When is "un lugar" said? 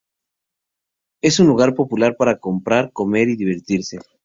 1.39-1.75